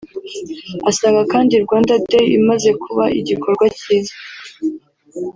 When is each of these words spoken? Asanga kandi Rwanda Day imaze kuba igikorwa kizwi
Asanga 0.89 1.21
kandi 1.33 1.53
Rwanda 1.65 1.93
Day 2.09 2.27
imaze 2.39 2.69
kuba 2.83 3.05
igikorwa 3.19 3.65
kizwi 3.77 4.15